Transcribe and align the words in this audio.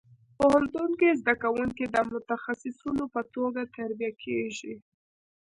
پوهنتون 0.37 0.89
کې 0.99 1.17
زده 1.21 1.33
کوونکي 1.43 1.85
د 1.87 1.97
متخصصینو 2.11 3.05
په 3.13 3.21
توګه 3.33 3.61
تربیه 3.75 4.11
کېږي. 4.23 4.73